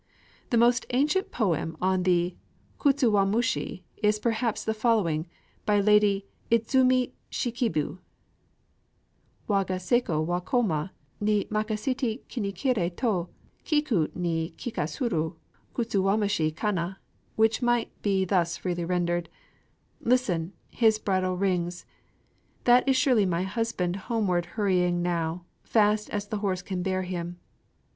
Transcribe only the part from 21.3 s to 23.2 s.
rings; that is